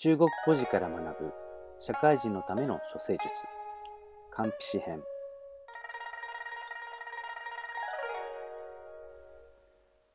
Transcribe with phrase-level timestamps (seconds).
[0.00, 1.32] 中国古事から学ぶ
[1.80, 3.24] 社会人のための処世術。
[4.30, 5.02] 漢詩詩編。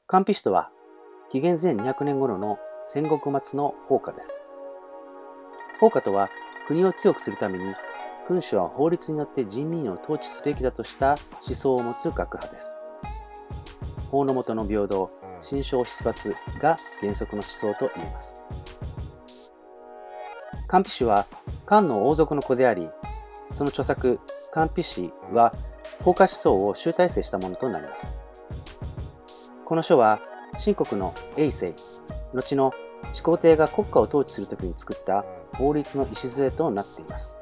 [0.08, 0.70] 漢詩とは
[1.30, 4.42] 紀元前200年頃の戦国末の法家です。
[5.82, 6.30] 法家とは
[6.66, 7.76] 国を強くするために
[8.30, 12.74] 君主は法律によって人民を統治すべきだとした思想を持つ学派です。
[14.10, 15.12] 法の下の平等
[15.42, 18.38] 心象出発が原則の思想と言えます
[20.74, 21.28] 漢詩は
[21.68, 22.90] 漢の王族の子であり、
[23.56, 24.20] その著作、
[24.52, 25.54] 漢詩詩は
[26.04, 28.18] 法家思想を集大成したものとなります。
[29.66, 30.20] この書は、
[30.54, 31.76] 秦国の永世、
[32.34, 32.74] 後の
[33.14, 35.24] 始皇帝が国家を統治するときに作った
[35.60, 37.38] 法律の礎となっています。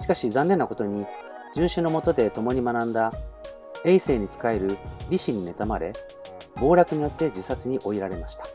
[0.00, 1.04] しかし残念なことに、
[1.54, 3.12] 遵守のもとで共に学んだ
[3.84, 4.78] 永世に仕える
[5.10, 5.92] 李氏に妬まれ、
[6.58, 8.46] 暴落によって自殺に追いられました。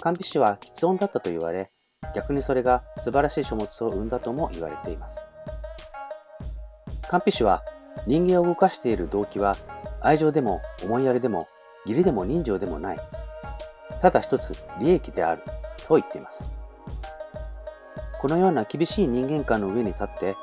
[0.00, 1.68] 漢筆師は喫音だったと言われ、
[2.14, 5.28] 逆にそれが素晴らしい書物を生んだとも言われています。
[7.02, 7.62] 漢筆師は
[8.06, 9.56] 人間を動かしている動機は
[10.00, 11.46] 愛情でも思いやりでも
[11.84, 13.00] 義理でも人情でもない。
[14.00, 15.42] ただ一つ利益である
[15.86, 16.48] と言っています。
[18.18, 20.34] このような厳しい人間観の上に立って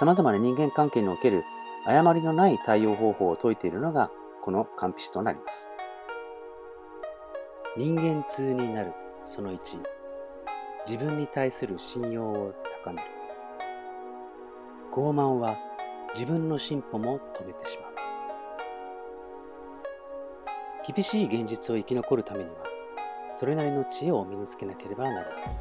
[0.00, 1.44] 様々な人間関係における
[1.86, 4.10] 誤りのない対応方法を説いているのが
[4.42, 5.70] この漢筆師となります。
[7.76, 9.58] 人間通になるその1
[10.86, 13.08] 自分に対する信用を高める。
[14.90, 15.58] 傲慢は
[16.14, 17.92] 自分の進歩も止めてしまう。
[20.90, 22.56] 厳しい現実を生き残るためには
[23.34, 25.52] それなりの知恵を身につけなければなりません。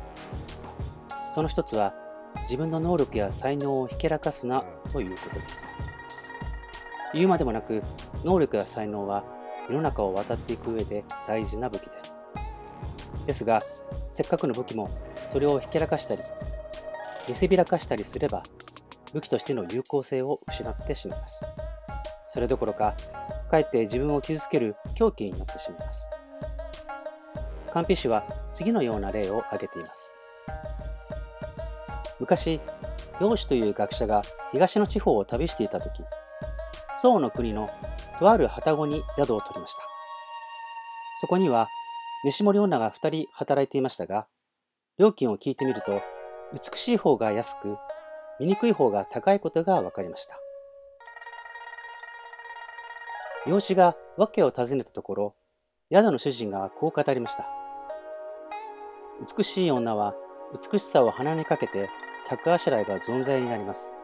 [1.34, 1.94] その一つは
[2.44, 4.64] 自分の能力や才能をひけらかすな
[4.94, 5.68] ということです。
[7.14, 7.84] 言うまでもなく
[8.24, 9.26] 能力や才能は
[9.68, 12.18] 世の中を渡っていく上で大事な武器です。
[13.26, 13.62] ですが、
[14.12, 14.90] せっかくの武器も
[15.32, 16.22] それをひけらかしたり、
[17.28, 18.44] 見せびらかしたりすれば、
[19.14, 21.46] 武器としての有効性を失ってしまいます。
[22.28, 22.94] それどころか、
[23.50, 26.10] かえって自分を傷つける狂気になってしまいます。
[27.72, 28.24] カンピ氏は
[28.54, 30.12] 次のような例を挙げています。
[32.20, 32.60] 昔、
[33.20, 36.04] 楊氏という学者が東の地方を旅していた時、
[37.02, 37.70] 宋の国の
[38.20, 39.80] とある旅籠に宿を取りました。
[41.22, 41.68] そこには、
[42.24, 44.28] 飯盛女が2人働いていましたが、
[44.98, 46.02] 料金を聞いてみると、
[46.54, 47.78] 美しい方が安く、
[48.40, 50.40] 醜い方が高いことが分かりました。
[53.48, 55.36] 養子が訳を尋ねたところ、
[55.92, 57.46] 宿の主人がこう語りました。
[59.38, 60.16] 美しい女は
[60.72, 61.90] 美しさを鼻にかけて
[62.28, 63.96] 客あしらいが存在になります。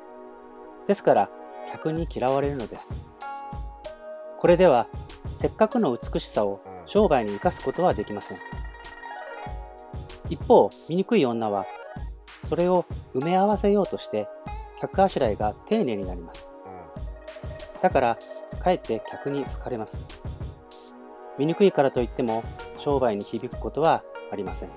[0.88, 1.30] ですから
[1.72, 3.11] 客に嫌われるのです。
[4.42, 4.88] これでは
[5.36, 8.40] せっかくの美しさを商売に生かすことはできません。
[10.32, 11.68] 一方醜い女は
[12.50, 14.28] それを埋め合わせようとして
[14.80, 16.50] 客あしらいが丁寧になります。
[17.84, 18.18] だから
[18.60, 20.08] かえって客に好かれます。
[21.38, 22.44] 醜いからといっても
[22.80, 24.70] 商売に響くことはありません。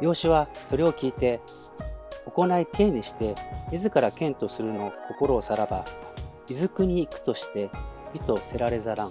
[0.00, 1.42] 養子はそれを聞いて
[2.24, 3.34] 行い刑にして
[3.70, 5.84] 自ら剣とするの心をさらば
[6.50, 7.70] 伊豆国に行くとして
[8.14, 9.10] 美とせられざらん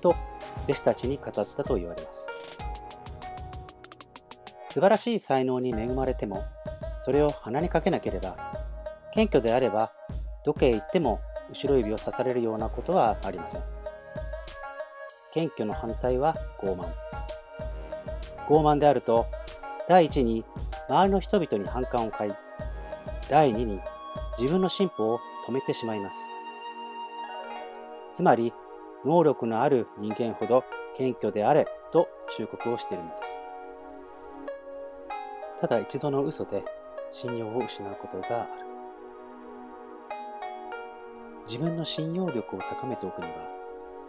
[0.00, 0.16] と
[0.64, 2.28] 弟子たちに語ったと言われます。
[4.68, 6.42] 素晴らしい才能に恵まれても
[6.98, 8.36] それを鼻にかけなければ
[9.12, 9.92] 謙虚であれば
[10.44, 13.62] どけへ行っても後ろ指を刺されるようなことはありません。
[15.32, 16.86] 謙虚の反対は傲慢。
[18.48, 19.26] 傲慢であると
[19.88, 20.44] 第一に
[20.88, 22.32] 周りの人々に反感を買い
[23.30, 23.80] 第二に
[24.38, 26.30] 自分の進歩を止めてしまいます。
[28.12, 28.52] つまり、
[29.04, 30.64] 能力のある人間ほど
[30.96, 33.42] 謙虚であれと忠告をしているのです。
[35.60, 36.64] ただ一度の嘘で
[37.10, 38.48] 信用を失うことがある。
[41.46, 43.32] 自分の信用力を高めておくには、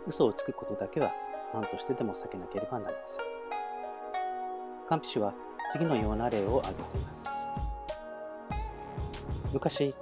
[0.07, 1.12] 嘘をつくことだけは
[1.53, 3.22] 何としてでも避けなければなりません。
[4.88, 5.33] カンピ氏は
[5.71, 7.30] 次のような例を挙げています。
[9.51, 9.95] 昔、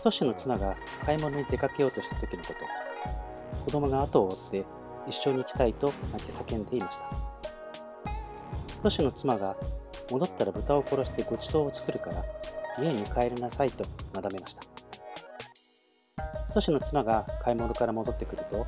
[0.00, 4.64] 祖師の妻が買い物に出かけようとした時のこと、子供が後を追って
[5.06, 7.04] 一緒に行きたいと泣き叫んでいました。
[8.82, 9.54] 祖師の妻が
[10.10, 12.24] 戻ったら豚を殺してごちそうを作るから
[12.82, 14.62] 家に帰りなさいとなだめました。
[16.54, 18.66] 祖師の妻が買い物から戻ってくると、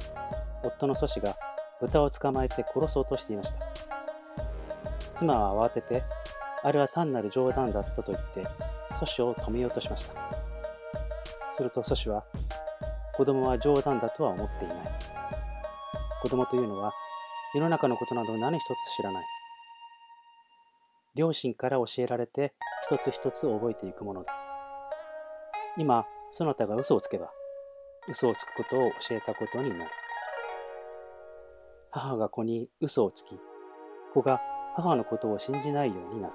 [0.63, 1.35] 夫の祖師が
[1.81, 3.59] 豚を捕まえて殺そうとしていました。
[5.15, 6.03] 妻は慌てて、
[6.63, 8.47] あれは単なる冗談だったと言って、
[9.01, 10.42] 祖師を止めようとしました。
[11.53, 12.25] すると祖師は、
[13.15, 14.77] 子供は冗談だとは思っていない。
[16.23, 16.93] 子供というのは、
[17.55, 19.25] 世の中のことなど何一つ知らない。
[21.15, 22.55] 両親から教えられて
[22.89, 24.33] 一つ一つ覚えていくものだ。
[25.77, 27.31] 今、そなたが嘘をつけば、
[28.09, 29.91] 嘘をつくことを教えたことになる。
[31.91, 33.39] 母が子に嘘をつき、
[34.15, 34.41] 子が
[34.75, 36.35] 母のことを信じないようになる。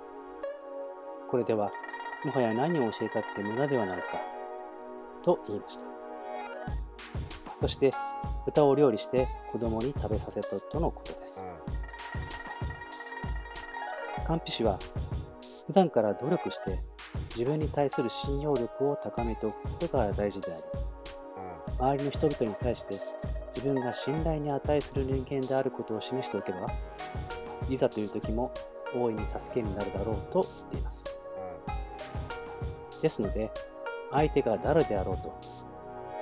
[1.31, 1.71] これでは、
[2.23, 4.36] もはや何を教えたって無駄ではないか、
[5.27, 5.81] と言いました。
[7.61, 7.91] そして、
[8.45, 11.45] 豚を料理して子供に食べさせたとのことです。
[14.25, 14.79] カンピ氏は、
[15.67, 16.79] 普段から努力して
[17.35, 20.63] 自分に対する信用力を高めておくことが大事であり、
[21.77, 22.95] 周りの人々に対して
[23.53, 26.67] 自分が信頼に値する人間であることを示しておけば、
[27.69, 28.53] いざという時も
[28.95, 31.05] 大いに助けになるだろうと言っています。
[33.01, 33.51] ですので、
[34.11, 35.37] 相手が誰であろうと、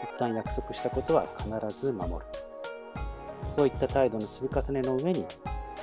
[0.03, 1.49] 一旦約束したことは必
[1.79, 2.19] ず守る。
[3.51, 5.25] そういった態度の積み重ねの上に、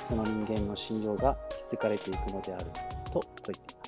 [0.09, 1.37] その人間の信用が
[1.71, 2.67] 築かれていくのである
[3.11, 3.82] と説いています。